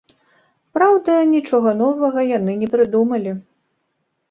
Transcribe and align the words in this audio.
Праўда, 0.77 1.17
нічога 1.35 1.69
новага 1.83 2.25
яны 2.37 2.57
не 2.65 2.71
прыдумалі. 2.75 3.31